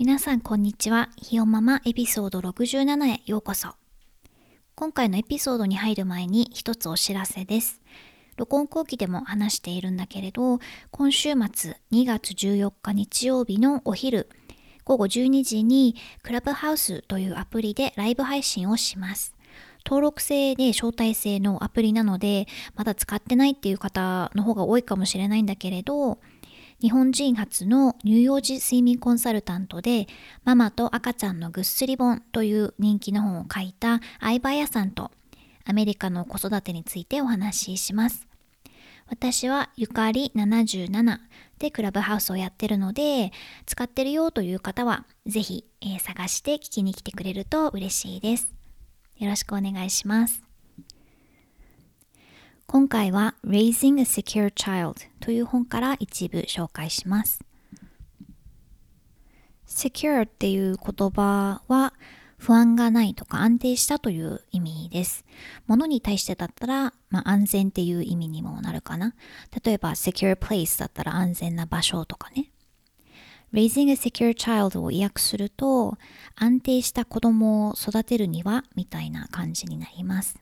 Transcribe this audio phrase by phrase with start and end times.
[0.00, 1.10] 皆さんこんにちは。
[1.18, 3.74] ひよママエピソード67へようこそ。
[4.74, 7.82] 今回のエピソードに入る前に一つお知らせです。
[8.38, 10.58] 録音後期でも話しているんだけれど、
[10.90, 14.30] 今週末2月14日日曜日のお昼、
[14.84, 19.34] 午後12時にクラブハウスというアプリでライブ配信をします。
[19.84, 26.20] 登録制で招待制のアプリなので、まだ使ってないっていう方の方が多いかもしれないんだけれど、
[26.80, 30.06] 日本人初の乳幼児睡眠コンサルタントで、
[30.44, 35.10] ママと赤ちゃんのぐっすり本という人気の本を書いた相葉屋さんと、
[35.66, 38.26] アメリカの子育てについてお話しします。
[39.08, 41.18] 私はゆかり77
[41.58, 43.30] でクラブハウスをやってるので、
[43.66, 48.54] 使ってるよという方は、ぜひ、えー、探して聞きに来てくれると嬉しいです。
[49.18, 50.49] よろしくお願いします。
[52.72, 57.44] 今回は Raising a Secure Child という本から一部紹介します。
[59.66, 61.94] Secure っていう言葉は
[62.38, 65.24] 不安がないとか安定したという意味です。
[65.66, 69.16] 物に対してだったら、まあ、安全っていう意味にもなるかな。
[69.64, 72.52] 例えば secure place だったら安全な場所とかね。
[73.52, 75.98] Raising a secure child を意訳すると
[76.36, 80.38] 安定した子供を育てるにはみたいな感じになります。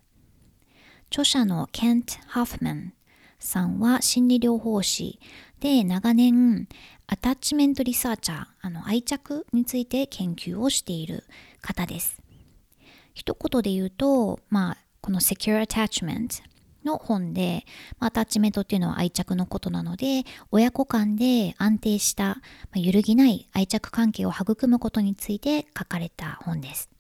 [1.11, 2.93] 著者のケント・ハフマン
[3.39, 5.19] さんは心理療法士
[5.59, 6.69] で長年
[7.07, 11.25] アタッチメントリサーチャー、あの愛着について研究をしている
[11.63, 12.21] 方です。
[13.15, 16.43] 一言で言うと、まあ、この Secure Attachment
[16.85, 17.65] の本で、
[17.99, 22.43] まあ、アタッチメントっていうのは愛着のことなので、親子間で安定した、ま
[22.77, 26.91] あ、揺るぎない愛着関係を育むことについて書かれた本です。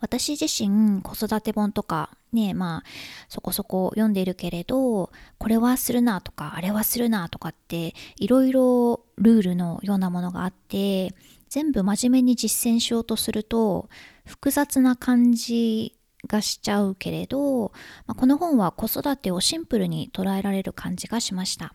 [0.00, 2.82] 私自身子育て本とかねまあ
[3.28, 11.14] そこそこ読んでいるけれどこれはするなとかあれはするなとかっていろいろルールのようなものがあって
[11.48, 13.88] 全部真面目に実践しようとすると
[14.24, 15.96] 複雑な感じ
[16.26, 17.72] がしちゃうけれど、
[18.06, 21.74] まあ、この本は子育てをシンプルに捉えられる感じがしました。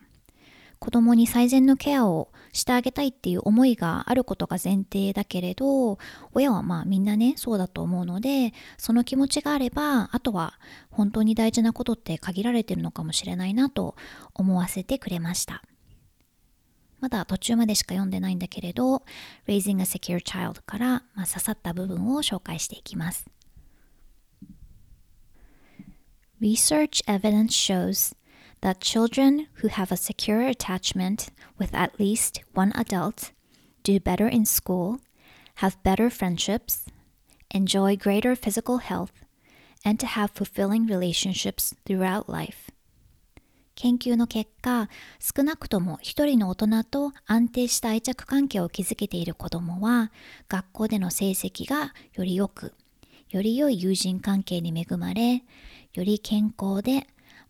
[0.80, 6.00] 子供に最善のケアをしてあげたいっていう思いがあることが前提だけれど
[6.34, 10.58] 親はまあみんなねそうだと思うのでその気持ちがあればあとは
[10.90, 13.96] 本当に大事なことって限られてるのかもしれないなと
[14.34, 15.64] 思わせてくれました。
[17.02, 19.04] まだ途中までしか読んでないんだけれど
[19.48, 23.26] Raising a Secure Child から、まあ、刺さった部分を紹介していきます。
[26.42, 28.16] Research evidence shows
[28.66, 33.31] that children who have a secure attachment with at least one adult
[33.84, 34.98] do better in school,
[35.58, 36.88] have better friendships,
[37.52, 39.14] enjoy greater physical health,
[39.86, 42.72] and to have fulfilling relationships throughout life.
[43.75, 44.90] 研究の結果、
[45.20, 50.12] 少なくとも一人の大人と安定した愛着関係を築けている子供は、
[50.50, 52.74] 学校での成績がより良く、
[53.30, 55.44] より良い友人関係に恵まれ、
[55.94, 57.06] より健康で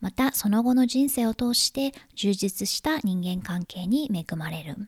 [0.06, 4.88] またその後の人生を通して充実した人間関係に恵まれる。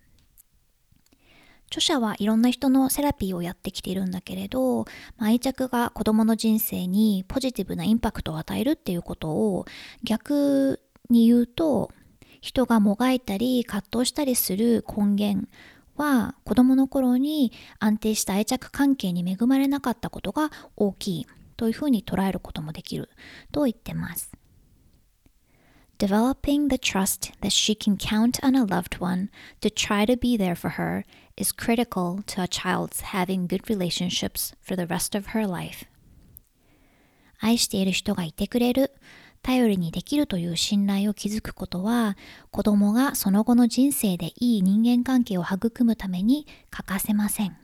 [1.71, 4.85] 著者はいろんな人のセラピーをやってきているんだけれど、
[5.17, 9.65] ま愛着が子供の人生にポジティブなインパクトを与えるっていうことを
[10.03, 11.89] 逆に言うと、
[12.39, 15.47] 人がもがいたり葛藤したりする根源
[15.95, 23.09] は子供の頃に安定した愛着関係に恵まれなかったことが大きいというふうに捉えることもできる
[23.51, 24.31] と言ってます。
[25.99, 29.29] Developing the trust that she can count on a loved one
[29.61, 31.03] to try to be there for her
[31.35, 35.85] is critical to a child's having good relationships for the rest of her life.
[37.39, 38.91] 愛している人がいてくれる、
[39.41, 42.15] 頼りにできるという信頼を築くことは、
[42.51, 47.57] 子供がその後の人生でいい人間関係を育むために欠かせません。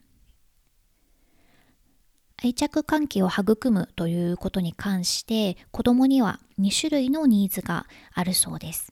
[2.44, 8.92] 愛着関係を育むということに関して子供には2種類のニーズがあるそうです。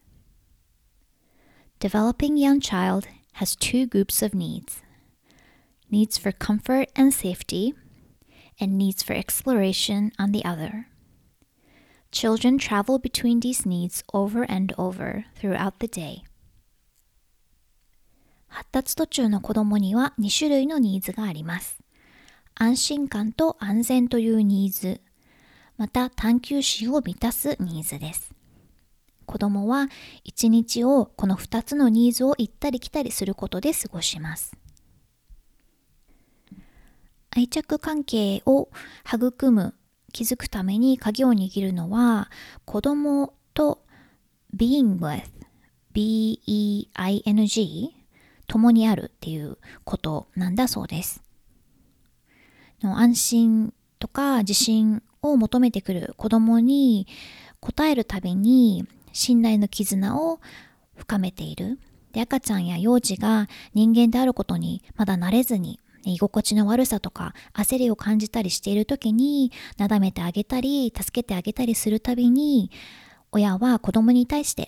[1.81, 4.81] Developing young child has two groups of needs.
[5.91, 7.73] Needs for comfort and safety
[8.61, 10.85] and needs for exploration on the other.
[12.11, 16.23] Children travel between these needs over and over throughout the day.
[18.47, 21.80] 発達途中の子供には2種類のニーズがあります。
[22.63, 25.01] 安心感と安全というニーズ、
[25.77, 28.35] また探求心を満たすニーズです。
[29.25, 29.87] 子供は
[30.23, 34.55] 一日をこの2つのニーズを行ったり来たりすることで過ごします。
[37.31, 38.69] 愛着関係を
[39.11, 39.73] 育む、
[40.13, 42.29] 築くために鍵を握るのは
[42.65, 43.83] 子供と
[44.55, 45.23] being with,
[45.93, 46.45] b-e-i-n-g
[48.45, 51.23] 共にあるっていうことなんだそうです。
[52.83, 57.07] の安心とか自信を求めてくる子供に
[57.61, 60.39] 応えるたびに信頼の絆を
[60.95, 61.79] 深めている。
[62.11, 72.71] で赤ちゃんや幼児が人間であることにまだ慣れずに居心地の悪さとか焦りを感じたりしている時になだめてあげたり助けてあげたりするたびに
[73.31, 74.67] 親は子供に対して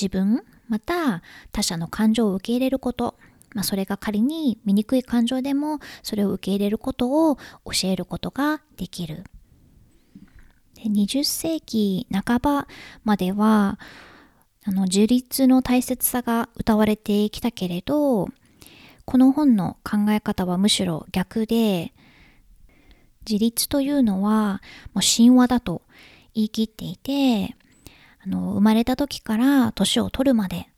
[0.00, 3.16] 自分また他者の感情を受け入れること
[3.54, 9.24] まあ、それが仮に醜い感情でもそれを受け入れることを教えることができる。
[10.74, 12.68] で20世紀半ば
[13.04, 13.78] までは
[14.64, 18.28] あの自立の大切さが歌われてきたけれど
[19.04, 21.94] この本の考え方はむしろ逆で
[23.28, 24.62] 自立というのは
[24.92, 25.82] もう神話だと
[26.34, 27.56] 言い切っていて
[28.22, 30.68] あの生まれた時から年を取るまで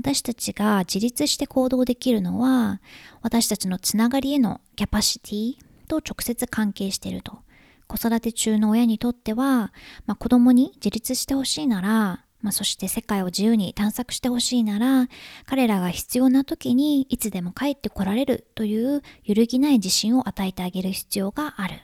[0.00, 2.80] 私たちが自立して行動できるのは
[3.20, 5.56] 私たちのつながりへのキャパシティ
[5.88, 7.40] と直接関係していると。
[7.86, 9.74] 子育て中の親にとっては、
[10.06, 15.08] まあ、子供に自立してほしいなら、まあ、そして世界を自由に探索してほしいなら
[15.44, 21.82] 彼らが必要な時にいつでも帰ってこられるという揺るぎない自信を与えてあげる必要がある。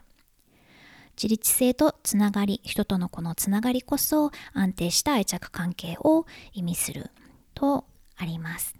[1.19, 6.24] 自立性とつながり、人とのこのつながりこそ安定した愛着関係を
[6.54, 7.10] 意味する
[7.54, 7.84] と
[8.16, 8.74] あります。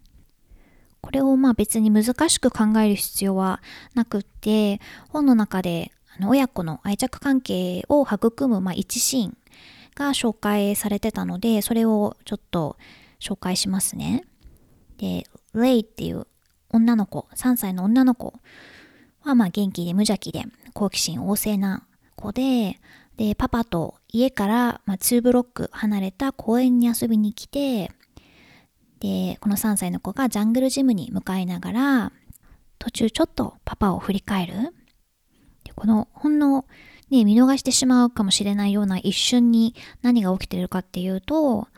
[1.01, 3.63] これをまあ別に難しく考える必要は
[3.95, 9.37] なくって、本の中であの親子の愛着関係を育むまあ一シーン
[9.95, 12.77] が紹介されてたので、それをちょっと
[13.21, 14.25] 紹介しますね。
[14.99, 16.27] で、レイっていう
[16.71, 18.35] 女の子、3歳の女の子
[19.23, 21.87] はまあ元気で無邪気で好奇心旺盛な
[22.17, 22.81] 子で、
[23.17, 27.91] で、パパと家からまあ2ブロック離れた公園に遊びに来て、
[29.01, 32.13] で、この3歳の子がジャングルジムに向かいながら、
[32.79, 34.55] 途中ちょっとパパを振り返る。
[35.65, 36.65] でこのほんの、
[37.11, 41.69] ね、見逃してしまうかもしれないような一瞬に何が起きているかっていうと、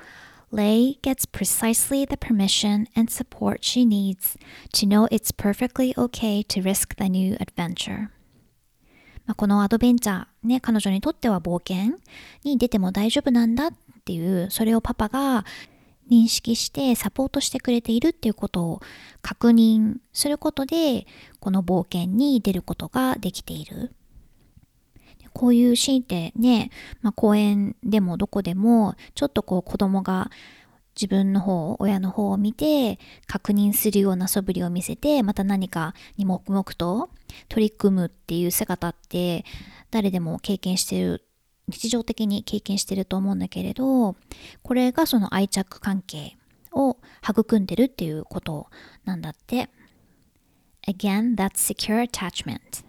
[0.52, 4.38] Lay gets precisely the permission and support she needs
[4.72, 8.08] to know it's perfectly okay to risk the new adventure.
[9.26, 11.98] まあ、このアドベンチャー、ね、彼女にとっては冒険
[12.44, 13.72] に出ても大丈夫なんだっ
[14.06, 15.44] ていう、それをパパが
[16.10, 18.80] 認識してサポートしてくれているっていうことを
[19.22, 21.06] 確認することで
[21.40, 23.92] この冒険に出ることができている。
[25.34, 26.70] こういうシーンってね、
[27.00, 30.30] まあ、公園でもどこでもちょっとこう子供が
[31.00, 37.10] 自分の方、親の方を見て確認するような素振りを見せてまた何かに黙々と
[37.48, 39.44] 取り組むっていう姿って
[39.92, 41.27] 誰でも経験してる
[41.67, 44.15] 日常的に経験してると思うんだけれど
[44.61, 46.37] これがその愛着関係
[46.71, 48.67] を育んでるっていうこと
[49.05, 49.69] なんだって
[50.85, 52.83] Again, that's secure attachment.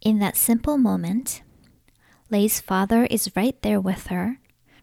[0.00, 1.42] In that simple moment,
[2.30, 4.38] Lay's father is right there with her,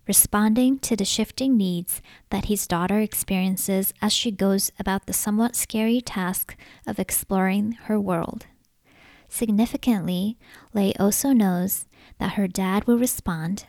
[0.06, 5.56] responding to the shifting needs that his daughter experiences as she goes about the somewhat
[5.56, 8.48] scary task of exploring her world.
[9.33, 10.37] Significantly,
[10.75, 11.87] Lay also knows
[12.19, 13.65] that her dad will respond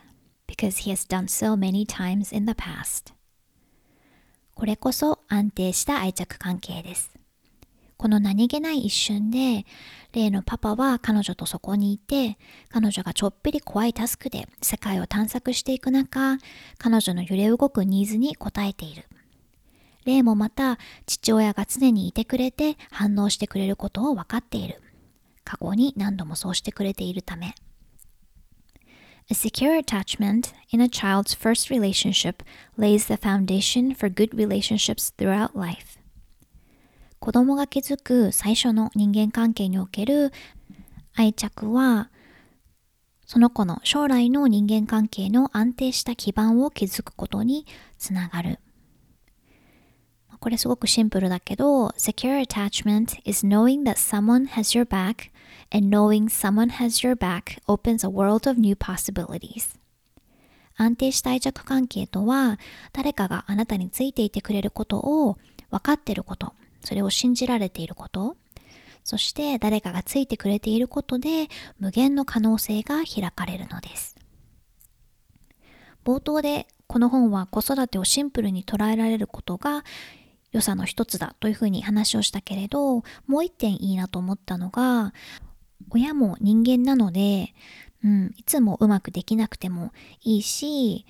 [0.45, 3.13] because he has done so many times in the past.
[4.55, 7.13] これこそ安定した愛着関係です。
[7.95, 9.65] この何気ない一瞬で、
[10.11, 16.39] 例のパパは彼女とそこにいて、彼女がちょっぴり怖いタスクで世界を探索していく中、
[16.77, 19.05] 彼女の揺れ動くニーズに応えている。
[20.03, 24.81] 例もまた、父親が常にいてくれて反応してくれることを分かっている。
[25.43, 27.55] 過去に何度もそうしてくれているため。
[29.29, 32.43] A secure attachment in a child's first relationship
[32.77, 35.97] lays the foundation for good relationships throughout life.
[37.19, 40.33] 子供が築く最初の人間関係における
[41.15, 42.09] 愛着は、
[43.25, 47.65] その子の将来の人間関係の安定した基盤を築くことに
[47.97, 48.59] つながる。
[50.43, 55.31] これすごくシンプルだけど、secure attachment is knowing that someone has your back
[55.71, 59.79] and knowing someone has your back opens a world of new possibilities.
[60.75, 62.59] 安定した愛着関係とは、
[62.91, 65.37] 誰かがあなたについていてくれることを
[65.71, 66.51] 分かっていること。
[66.83, 68.35] それを信じられていること、
[69.05, 71.47] そして誰かがついてくれていることで
[71.79, 74.17] 無限の可能性が開かれるのです。
[76.03, 79.85] 冒頭でこの本は子育てをシンプルに捉えられることが
[80.53, 85.13] 良さの一つだというふうに話をしたけれどもう一点いいなと思ったのが
[85.89, 87.53] 親も人間なので、
[88.03, 89.91] うん、いつもうまくできなくても
[90.21, 91.05] いいし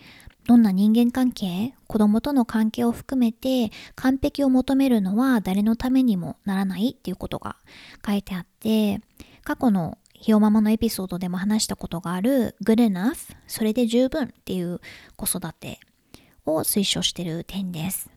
[0.47, 7.55] どんな人間関係子供との関係を含めて完璧を求めるのは誰のためにもならないっていうことが
[8.05, 9.01] 書いてあって
[9.43, 14.79] 過去のひよママのエピソードでも話したことがある good enough それで十分っていう
[15.15, 15.79] 子育て
[16.45, 18.12] を推奨している点です。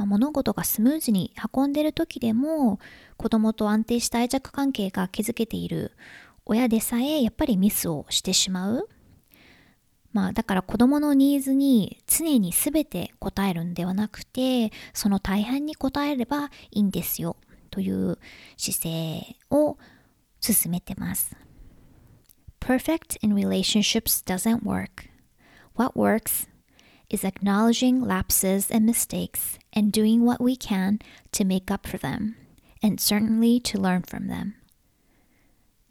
[0.00, 2.78] まあ、物事がスムーズに運んでる時でも
[3.18, 5.92] 子供と安定した愛着関係が築けている
[6.46, 8.88] 親でさえやっぱりミスをしてしまう。
[10.14, 17.36] まあだから子供のニーズに常に全て答えるんではなくてその大半に答えればいいんですよ
[17.70, 18.18] という
[18.56, 19.76] 姿勢を
[20.40, 21.36] 進めてます。
[22.58, 25.10] Perfect in relationships doesn't work.
[25.76, 26.49] What works
[27.10, 30.98] is acknowledging lapses and mistakes and doing what we can
[31.32, 32.36] to make up for them,
[32.82, 34.54] and certainly to learn from them.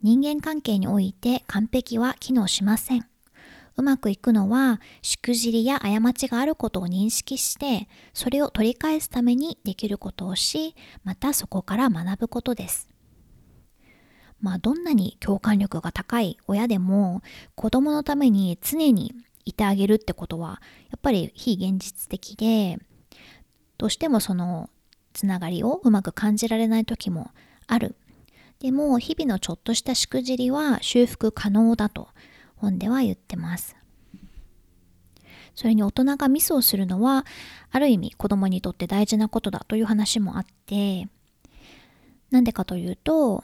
[0.02, 3.06] 人間関係において完璧は機能しません。
[3.76, 12.90] うまくいくのは、しくじりや過ちがあることを認識して、それを取り返すためにできることをし、またそこから学ぶことです。
[14.42, 17.22] まあ、どんなに共感力が高い親でも、
[17.56, 19.14] 子供のために常に
[19.46, 22.78] いてあげるってことは、やっぱり非現実的で、
[23.78, 24.70] どうしてもその
[25.14, 27.32] つながりをうまく感じられない時も
[27.68, 27.96] ある。
[28.60, 32.10] でも、日々のちょっとしたしくじりは修復可能だと
[32.58, 33.76] 本では言ってます。
[35.56, 37.26] それに大人がミスをするのは、
[37.72, 41.08] ある意味子供にとって大事なことだという話もあって、
[42.32, 43.44] なんでかというと、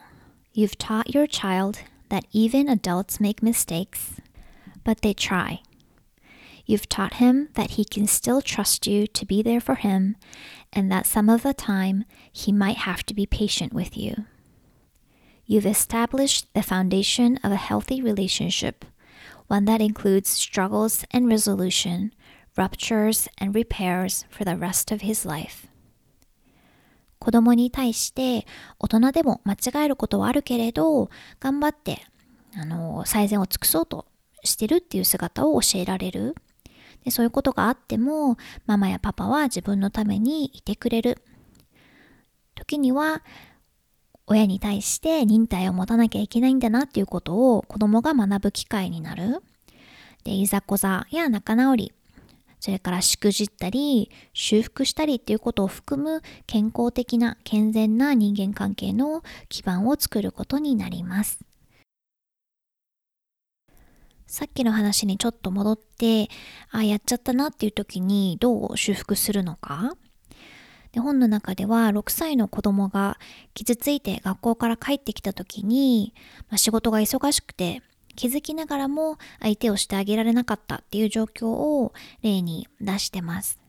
[0.53, 1.77] You've taught your child
[2.09, 4.21] that even adults make mistakes,
[4.85, 5.59] but they try.
[6.66, 10.16] You've taught him that he can still trust you to be there for him,
[10.73, 14.25] and that some of the time he might have to be patient with you.
[15.47, 18.85] You've established the foundation of a healthy relationship,
[19.49, 22.12] one that includes struggles and resolution,
[22.56, 25.66] ruptures and repairs for the rest of his life.
[27.18, 28.47] 子供に対して
[28.78, 32.02] 大人でも間違えることはあるけれど頑張って
[32.56, 34.06] あの最善を尽くそうと
[34.42, 36.35] してるっていう姿を教えられる
[37.05, 38.35] でそういうことがあっても
[38.65, 41.21] ママやパパは自分のためにいてくれる。
[42.55, 43.24] 時には
[44.27, 49.43] 親に対して忍耐を持たなきゃいけないんだなっていうことを子供が学ぶ機会になる。
[50.24, 51.93] でいざこざや仲直り。
[52.59, 61.44] それからしくじったり修復したりっていうことを含む健康的な健全な人間関係の基盤を作ることになります。
[64.36, 66.27] さっきの話にちょっと戻って、
[66.70, 69.96] あ、やっちゃったなっていう時にどう修復するのか？
[70.92, 73.18] で本の中では6歳の子供が
[73.54, 76.13] 傷ついて学校から帰ってきた時に、
[76.50, 77.82] まあ、仕事が忙しくて
[78.18, 83.62] 気づきながらも相手をしてあげられなかったっていう状況を例に出してます。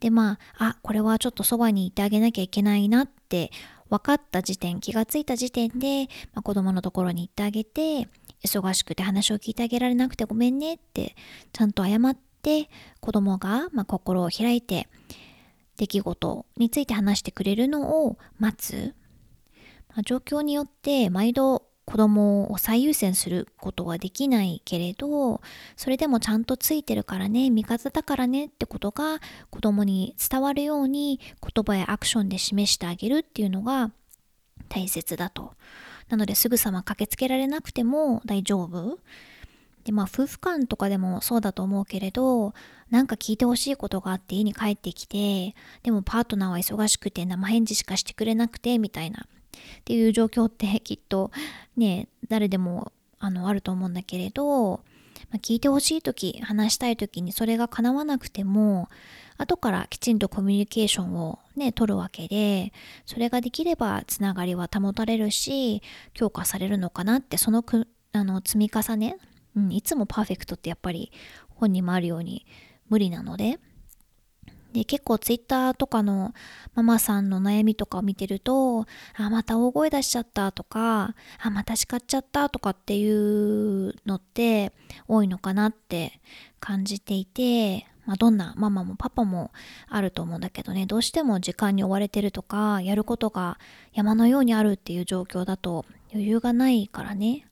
[0.00, 3.50] でまあ、あ、これはちょっとそばにいてあげなきゃいけないなって
[3.90, 8.08] 分かった時点、気がついた時点で、まあ、子供のところに行ってあげて、
[8.44, 11.16] 忙しくて話を聞いてあげられなくてごめんねって
[11.52, 12.68] ちゃんと謝って
[13.00, 14.88] 子供が、ま、心を開いて
[15.76, 18.94] 出来事について話してくれるのを待つ、
[19.88, 25.42] まあ、状況によって毎度子供を最優先することはできないけれど
[25.76, 29.20] それでもちゃんとついてるからね味方だからねってことが
[29.50, 33.90] 子供に伝わるように言葉やアクションで示してあげるっていうのが
[34.68, 35.52] 大切だと。
[36.14, 39.00] なのですぐさま駆けつけられなくても大丈夫。
[39.82, 42.54] でまあ夫婦間とかでもそうだと思うけれど
[42.88, 51.32] なんか聞いてほしいことがあって家に帰ってきてでもパートナーは忙しくて生返事しかしてくれなくてみたいなっていう状況ってきっと
[51.76, 54.80] ね誰でもあのあると思うんだけれど、
[55.34, 58.88] まあ、聞いてほしい時話したい時にそれが叶わなくても
[59.36, 62.72] 後からきちんとコミュニケーションをね取るわけで
[63.04, 69.16] それができればつながりは保たれるし強化されるのかなってそのくあの積み重ね、
[69.56, 71.10] うん、いつもパーフェクトってやっぱり
[71.48, 72.46] 本にもあるように
[72.88, 73.58] 無理なので。
[74.74, 76.34] で、結構ツイッターとかの
[76.74, 84.72] ママさんの悩みとかを見てると、あ、また大声出しちゃったとか、あ、また叱っちゃったとかっていうのって
[85.06, 86.20] 多いのかなって
[86.58, 89.52] 感じていて、まあ、どんなママもパパも
[89.88, 93.58] あると思うんだけどねどうしても時間に追われてるとかやることが
[93.94, 97.46] 山のようにあるっていう状況だと余裕がないからね。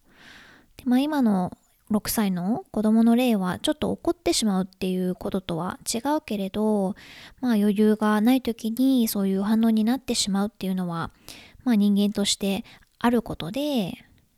[0.76, 1.56] で、まあ、今の
[1.90, 6.94] 6歳の子供の例はちょっと怒ってしまうっていうこととは違うけれど、
[7.40, 11.10] まあ、余裕がない時にそういう反応になってしまうっていうのは、
[11.64, 12.64] まあ、人間として
[12.98, 13.92] あることで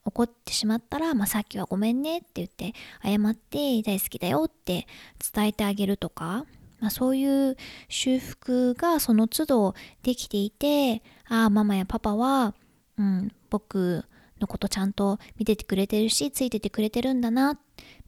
[0.05, 4.87] 怒ってしまったら、まあ、さっきはごめんねって言って謝って大好きだよって
[5.33, 6.45] 伝えてあげるとか、
[6.81, 7.57] まあ、そういう
[7.89, 12.55] 修復がその都度できていてああママやパパは、
[12.99, 14.05] うん、僕
[14.45, 17.59] のことちゃんと見ててくれてるしついててくれてるんだな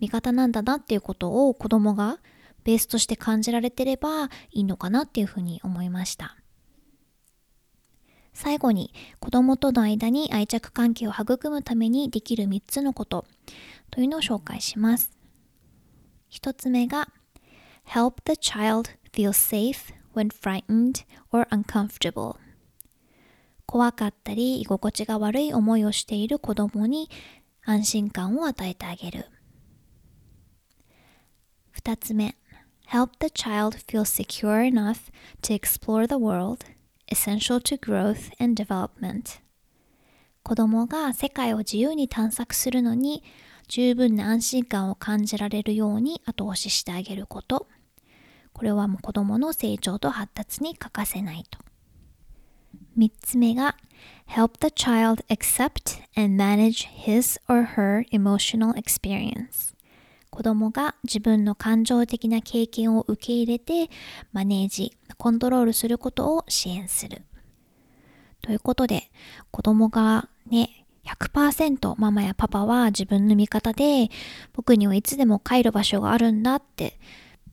[0.01, 2.19] 味方なんだなっていうことを子供が
[2.65, 6.37] ベースとして感じられてればいいのかなっていうふうに思いました。
[8.35, 13.25] 最後に子供との間に愛着関係を育むためにできる3つのこと
[13.91, 15.11] というのを紹介します。
[16.31, 17.09] 1つ目が
[17.89, 22.37] Help the child feel safe when frightened or uncomfortable
[23.77, 27.11] 怖かったり居心地が悪い思いをしている子供に
[27.63, 29.27] 安心感を与えてあげる。
[31.79, 32.37] 2つ目。
[32.89, 36.65] Help the child feel secure enough to explore the world
[37.13, 39.41] essential to growth and development.
[40.43, 43.23] 子供が世界を自由に探索するのに
[43.69, 47.67] 十分な安心感を感じられるように後押ししてあげること。
[48.55, 51.66] これはもう子供の成長と発達に欠かせないと。
[52.97, 53.77] 3つ目が
[54.29, 59.77] Help the child accept and manage his or her emotional experience
[60.37, 63.89] 子供が自分の感情的な経験を受け入れて
[64.33, 67.23] マネージ、コントロールすることを支援する。
[68.43, 69.11] ということで、
[69.51, 74.11] 子供がね、100%ママやパパは自分の味方で
[74.53, 76.99] 僕にはいつでも帰る場所があるんだって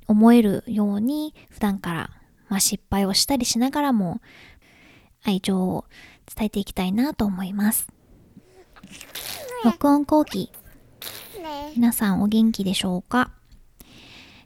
[0.07, 2.09] 思えるように普段から、
[2.49, 4.21] まあ、失敗をしたりしながらも
[5.23, 5.85] 愛情を
[6.33, 7.87] 伝えていきたいなと思います。
[9.63, 10.51] 録音後期。
[11.75, 13.31] 皆さんお元気でしょうか？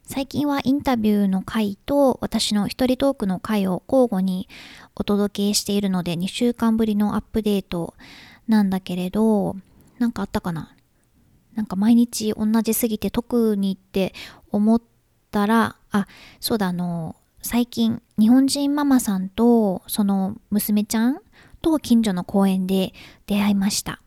[0.04, 4.47] 最近はインタビューの回と私の一人トークの回を交互に
[4.95, 7.93] お届けしているので2週間ぶりのアップデート
[8.47, 9.58] なんだけれど
[9.99, 10.73] なんかあったかな？
[11.56, 14.13] なんか毎日同じすぎて特にって
[14.51, 14.82] 思っ
[15.32, 16.08] たらあ
[16.39, 21.19] そうだあの最近日本人ママさんとその娘ちゃん
[21.62, 22.93] と近所の公園で
[23.26, 24.02] 出会いました。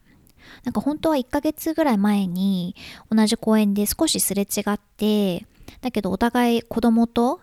[0.65, 2.75] なんか本当は1ヶ月ぐらい前に
[3.11, 5.47] 同じ公園で少しすれ違って、
[5.81, 7.41] だけどお互い子供と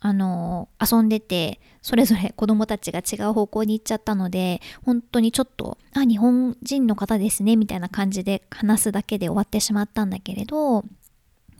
[0.00, 10.84] あの遊んでてそれぞれ子供たちが違う方向に行っちゃったので本当にちょっと「あ日本人の方ですね」みたいな感じで話すだけで終わってしまったんだけれど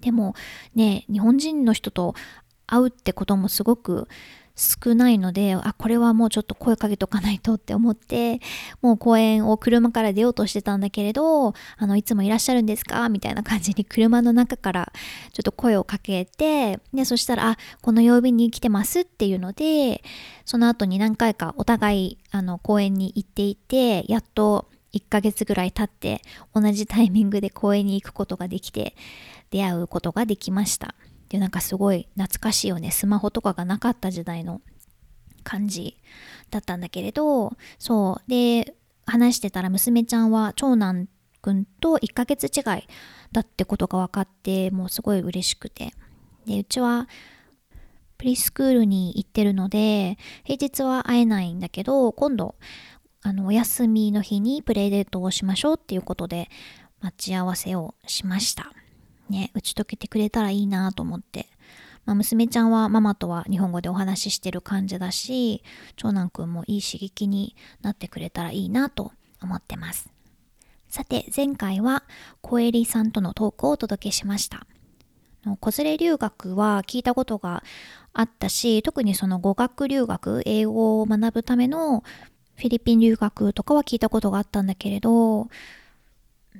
[0.02, 0.34] でも
[0.74, 2.14] ね日本人の人と
[2.66, 4.08] 会うってこともすごく
[4.56, 8.40] 少ないので、あ、これはもうちょっと声かけとかないとって思って、
[8.82, 11.54] もう公園を車から出ようとしてたんだけれど、あ
[11.86, 13.08] の、いつもいらっしゃるんですか？
[13.08, 14.92] みたいな感じに車の中から
[15.32, 20.04] ちょっと声をかけて、で、そしたら、あ、この曜日に来てますっていうので、
[20.44, 26.22] その後に何回かお互い、あの、公園に行っていて、やっと1ヶ月ぐらい経って
[26.54, 28.94] 同じタイミングで公園に行くことができて
[29.50, 30.94] 出会うことができました。
[31.34, 32.92] でなんかすごい懐かしいよね。
[32.92, 34.60] スマホとかがなかった時代の
[35.42, 35.96] 感じ
[36.48, 38.30] だったんだけれどそう。
[38.30, 41.08] で話してたら娘ちゃんは長男
[41.42, 42.86] くんと1ヶ月違い
[43.32, 45.92] だってことが分かってもうすごい嬉しくて。
[46.46, 47.08] でうちは
[48.16, 52.54] プリスクールに行ってるので平日は会えないんだけど今度
[53.22, 56.48] あのお休みの日にプレイデートをしましょうっていうことで
[57.00, 58.70] 待ち合わせをしました。
[59.28, 61.48] ね、打ち解けてくれたらいいなと思って。
[62.04, 65.62] まあ、娘ちゃんはママとは日本語でお話ししてる感じだし、
[65.96, 70.10] 長男くんもいい刺激になってくれたらいいなと思ってます。
[70.88, 72.04] さて、前回は
[72.40, 74.66] 小エリさんとのトークをお届けしました。
[75.60, 77.62] 子連れ留学は聞いたことが
[78.12, 82.02] あったし、特にその語学留学、英語を学ぶための
[82.56, 85.46] フィリピン留学とかは聞いたことがあったんだけれど、う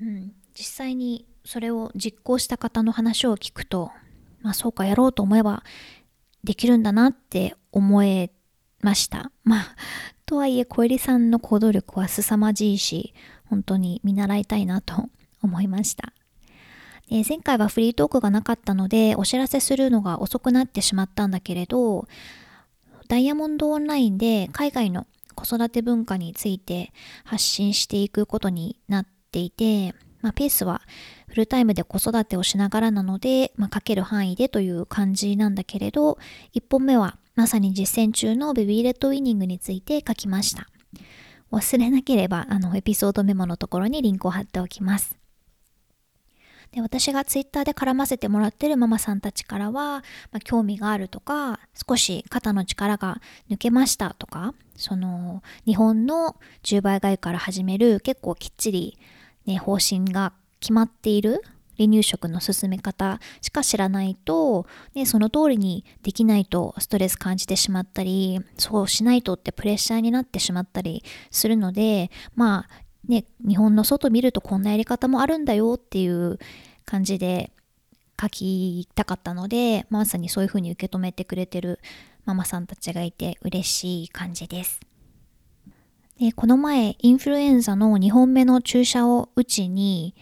[0.05, 3.91] ん、実際にそれを実行した方の話を聞くと、
[4.41, 5.63] まあそうかやろうと思えば
[6.43, 8.31] できるんだなって思え
[8.81, 9.31] ました。
[9.43, 9.77] まあ、
[10.27, 15.09] とはいえ小入さんの行動力は凄まじいし、本当に見習いたいなと
[15.43, 16.13] 思いました。
[17.09, 22.07] で前回はフリートークがなかったのでお知らせするのが遅くなってしまったんだけれど
[23.09, 26.93] ダイヤモンドオンラインで海外の子育て文化について
[27.25, 30.81] 発信していくことになっていて、まあ、ペースは
[31.35, 36.17] フルタイムで子育てをしながらなので、まあ、書ける範囲でという感じなんだけれど、
[36.55, 40.69] 1本目はまさに実践中のベビーレッドウィニングについて書きました。
[41.51, 45.19] 忘れなければ、あの、エピソードメモのところにリンクを貼っておきます。
[46.71, 58.99] で私がツイッターで絡ませてもらってるママさんたちからは、まあ、興味があるとか少し肩の力が抜けましたとかその日本の10倍外から始める結構きっちり、
[59.47, 60.33] ね、方針が
[60.65, 61.43] 決まっている
[61.77, 76.39] 離乳食の進め方しか知らないと、ね、その通りにできないとストレス感じてしまったりそうしないとってプレッシャーになってしまったりするのでまあね、日本の外見るとこんなやり方もあるんだよっていう
[76.87, 77.53] 感じで
[78.19, 81.81] 書きたかったので、まさにそういうふうに受け止めてくれてる
[82.25, 84.81] ママさんたちがいて嬉しい感じです。
[86.19, 90.15] でこの前、インフルエンザの2本目の注射を打ちに、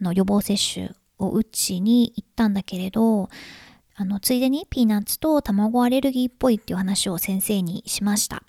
[0.00, 3.28] あの予防接種を打ちに行ったんだけれど、
[3.94, 8.42] あのついでにピーナッツと卵アレルギーっぽいっていう話を先生にしました。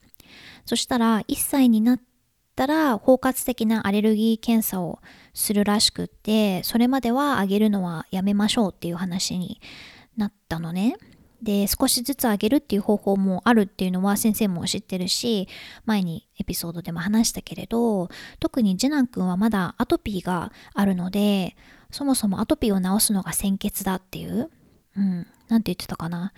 [0.66, 2.00] そしたら1歳になっ
[2.56, 5.00] たら包括的なアレルギー検査を
[5.34, 9.62] するらしくってそれまではあげるのはやめましょうっていう話に
[10.18, 10.98] なったのね。
[11.42, 15.48] で少しずつあげるっていう方法もあるっていうのは先生も知ってるし
[15.86, 21.56] 前にエピソードでも話したけれど特に次男くんはまだアトピーがあるので
[21.92, 24.50] そもそもアトピーを治すのが先決だっていう
[24.98, 26.34] うんなんて言ってたかな。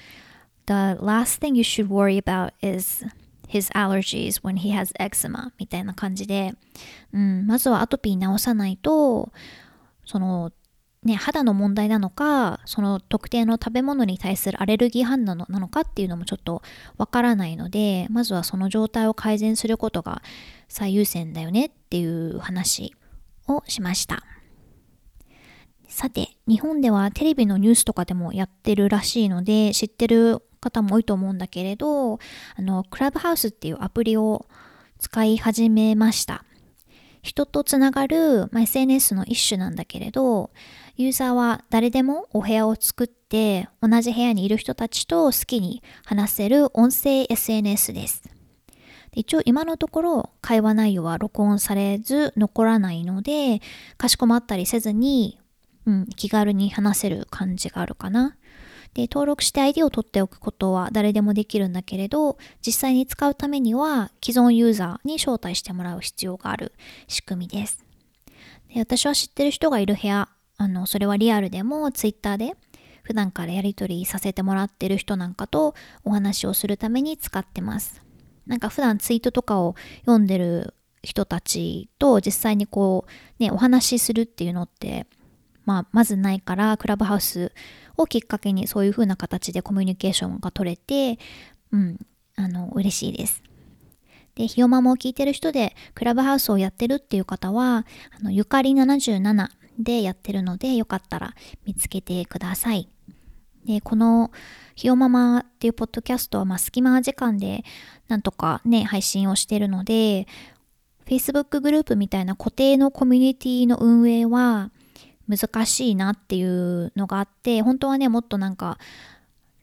[0.67, 3.03] The last thing you should worry about is
[3.47, 6.53] his allergies when he has eczema みたいな感じで、
[7.11, 9.31] うん、まずはアトピー治さないと
[10.05, 10.51] その
[11.03, 16.61] ね、肌の問題なのかその特定の食べ物に対するアレルギー反応なのかっていうのもちょっと
[16.97, 20.21] わからないのでまずはその状態を改善することが
[20.67, 22.93] 最優先だよねっていう話
[23.47, 24.25] をしました
[25.87, 32.19] さて日本ではテレビのニュースとかでもやってるらしいので知ってる方も多いと思うんだけれど、あ
[32.61, 34.45] の、クラブハウスっていうアプリを
[34.99, 36.43] 使い始めました。
[37.21, 40.51] 人とつながる、まあ、SNS の一種なんだけれど、
[40.95, 48.23] ユーザーは誰でもお部屋を作って同じ部屋にいる人たちと好きに話せる音声 SNS です。
[49.13, 53.61] 一応今のところ会話内容は録音されず残らないので、
[53.97, 55.39] かしこまったりせずに、
[55.85, 58.35] うん、気軽に話せる感じがあるかな。
[58.93, 66.73] で、登録して ID を取っておくことは誰でもできるんだけれど、実際に使うためには既存ユーザーに招待してもらう必要がある
[67.07, 67.85] 仕組みです。
[68.73, 72.55] で私は知ってる人がいる部屋、あの、それはリアルでも Twitter で
[73.03, 75.73] 普段からやり取りさせてもらってる人なんかと
[76.03, 78.03] お話をするために使ってます。
[78.45, 85.07] なんか普段ツイートとかを読んでる人たちと実際にこうねお話しするっていうのって
[85.65, 87.51] まあまずないからクラブハウス
[87.97, 91.19] をきっかけにそういう風な形でコミュニケーションが取れて、
[91.71, 91.99] うん、
[92.35, 93.43] あの、嬉しいです。
[94.35, 97.85] で、ひよまも聞いてる人でクラブハウスをやってるっていう方は、
[98.17, 102.87] あのゆかり77でやってるので、よかったら見つけてください。
[103.65, 104.31] で、この
[104.75, 107.65] ひよままっていうポッドキャストは、まあ、隙間時間で
[108.07, 110.27] なんとかね、配信をしてるので、
[111.05, 114.71] Facebook グループみたいな固定のコミュニティの運営は、
[115.29, 118.77] 難しいなっていうのがあって本当はねもっとなんか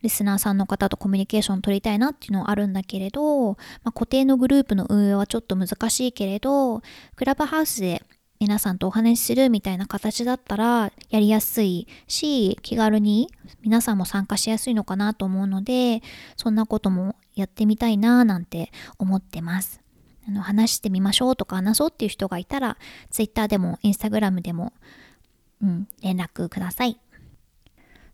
[0.03, 6.81] リスナーさんの方とコミュニケーション取りたいなっていうのはあるんだけれど、まあ、固定のグループの運営はちょっと難しいけれど
[7.17, 8.03] クラブハウスで
[8.39, 13.31] 皆さんとお話しするみたいな形だったらやりやすいし気軽に
[13.63, 16.03] 皆さんも参加しやすいのかなと思うので
[16.37, 19.81] そんなこともやってみたいななんて思ってます。
[20.29, 22.77] あの話してみましょうとか話そうっていう人がいたら
[23.11, 24.73] Twitter でも Instagram でも
[25.63, 26.99] うん、連絡ください。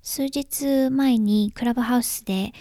[0.03, 2.53] 数日前にクラブハウスで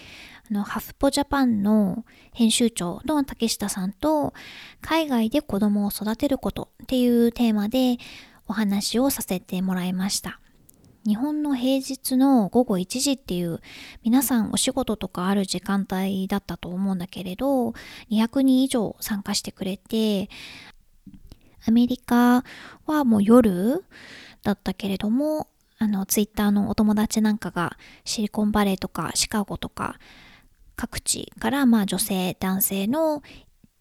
[0.50, 4.32] あのハフポジャパンの編集長の竹下さんと
[4.80, 7.98] 海外で子供を育てることっていうテーマで
[8.46, 10.38] お話をさせてもらいました。
[11.04, 13.60] 日本の平日の午後1時っていう
[14.04, 17.70] 皆さんお仕事とかある時間帯だったと思うんだけれど
[18.10, 20.30] 200人以上参加してくれて
[21.66, 22.44] アメリカ
[22.86, 23.84] はもう夜
[24.42, 29.98] だったけれどもあのツイッターのお友達なんかがシリコンバレーとかシカゴとか
[30.76, 33.22] 各地からまあ女性男性の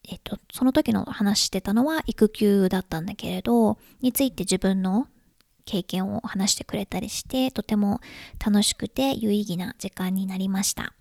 [0.09, 5.07] えっと、その時の話してたのは育休だったんだけれどについて自分の
[5.65, 8.01] 経験を話してくれたりしてとても
[8.43, 10.93] 楽しくて有意義な時間になりました、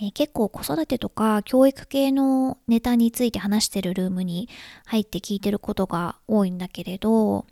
[0.00, 4.48] えー、結構子育てとか教育系のネタについて話してるルームに
[4.84, 7.46] 入って聞いてることが多いんだけれど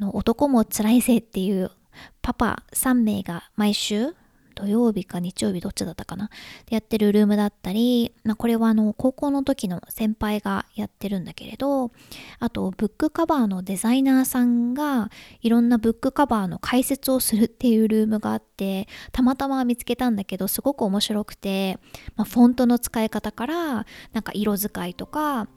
[0.00, 1.70] の男も辛いぜっていう
[2.22, 4.14] パパ3名が毎週
[4.56, 6.28] 土曜日か日曜日どっちだったかな？
[6.66, 11.92] でやってるルームだったり、まあ、これはあの高校の時の先輩がやってるんだけれど
[12.40, 15.10] あとブックカバーのデザイナーさんが
[15.40, 21.78] いろんなブックカバーの解説をするっていうルームがあってたまたま見つけたんだけどすごく面白くて、
[22.16, 25.48] まあ、フォントの使い方からなんか色使いとか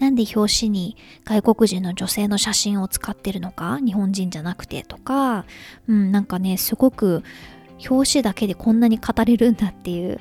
[0.00, 5.44] なんで表紙に外国人の女性の写真を使ってるのか日本人じゃなくてとか、
[5.86, 7.22] うん、なんかねすごく
[7.88, 10.20] 表紙だけでこんなに語れるんだっていう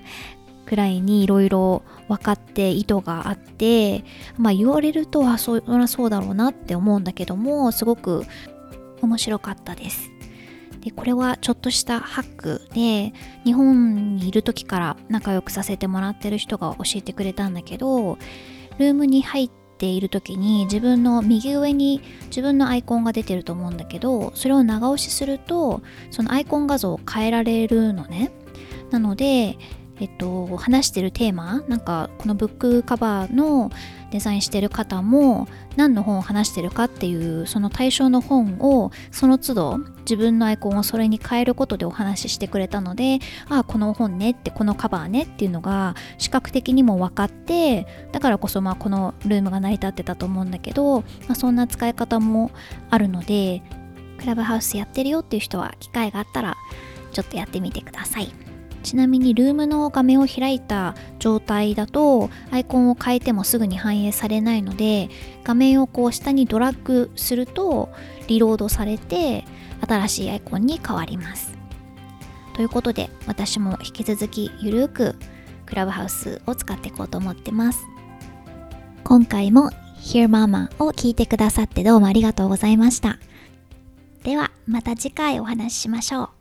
[0.66, 4.04] くらいにいろいろ分かって意図があって
[4.38, 8.24] まあ言われるとはそりゃそうだろうなって思うんだけどもすごく
[9.02, 10.12] 面白かったです。
[10.82, 13.14] でこれはちょっとしたハックで
[13.44, 18.18] 日本にいる時から仲良くさせてもらってる人が教えてくれたんだけど
[18.78, 28.32] ルームに入っている時に自分の右上に自分のアイコンが出てると思うんだけどそれを長押しするとそのアイコン画像を変えられるのね。
[28.92, 29.58] なので
[30.02, 33.70] えっと、話してるテーマなんかこのブックカバーの
[34.12, 52.52] デザインしてる方も何の本を話してるかっていうその対象の本をその都度自分のアイコンをそれに変えることでお話ししてくれたのでああこの本ねってこのカバーねっていうのが視覚的にも分かってだからこそまあこのルームが成り立ってたと思うんだけど、まあ、そんな使い方も
[52.90, 53.62] あるので
[54.20, 56.58] クラブハウスやってるよっていう人は機会があったら
[57.12, 58.49] ちょっとやってみてください。
[58.84, 65.10] ちなみにルームの画面を開いた状態だとアイコンを変えてもすぐに反映されないので
[65.44, 67.90] 画面をこう下にドラッグすると
[68.28, 69.46] リロードされて
[69.88, 71.58] 新しいアイコンに変わります。
[72.54, 75.16] ということで私も引き続きゆるく
[75.66, 77.80] クラブハウスを使っていこうと思ってます。
[79.04, 79.70] 今回も
[80.02, 83.18] Hear Mama を聞いてくださってどうもありがとうございました。
[84.24, 86.39] ではまた次回お話ししましょう。